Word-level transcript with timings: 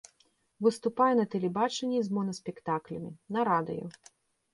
Выступае 0.67 1.09
на 1.19 1.25
тэлебачанні 1.33 1.99
з 2.07 2.13
монаспектаклямі, 2.15 3.11
на 3.37 3.45
радыё. 3.51 3.85